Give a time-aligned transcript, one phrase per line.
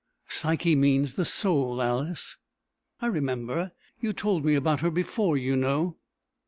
[0.33, 2.37] _Psyche means the soul, Alice."
[3.01, 3.71] "I remember.
[3.99, 5.97] You told me about her before, you know."